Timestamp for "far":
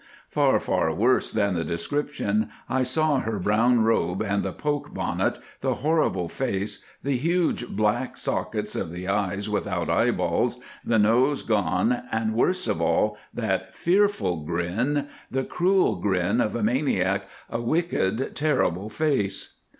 0.29-0.57, 0.59-0.91